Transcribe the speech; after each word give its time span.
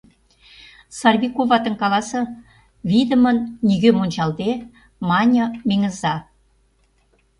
—Сарвий 0.97 1.33
коватым 1.37 1.75
каласе...— 1.81 2.21
вийдымын, 2.89 3.37
нигӧм 3.67 3.97
ончалде, 4.03 4.51
мане 5.09 5.43
Меҥыза. 5.67 6.15